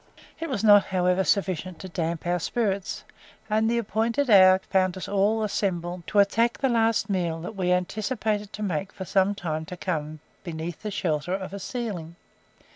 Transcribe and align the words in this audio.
It 0.39 0.49
was 0.49 0.63
not, 0.63 0.85
however, 0.85 1.23
sufficient 1.23 1.77
to 1.77 1.87
damp 1.87 2.25
our 2.25 2.39
spirits, 2.39 3.03
and 3.51 3.69
the 3.69 3.77
appointed 3.77 4.31
hour 4.31 4.57
found 4.67 4.97
us 4.97 5.07
all 5.07 5.43
assembled 5.43 6.07
to 6.07 6.17
attack 6.17 6.57
the 6.57 6.69
last 6.69 7.07
meal 7.07 7.39
that 7.41 7.55
we 7.55 7.71
anticipated 7.71 8.51
to 8.53 8.63
make 8.63 8.91
for 8.91 9.05
some 9.05 9.35
time 9.35 9.63
to 9.65 9.77
come 9.77 10.19
beneath 10.43 10.81
the 10.81 10.89
shelter 10.89 11.35
of 11.35 11.53
a 11.53 11.59
ceiling. 11.59 12.15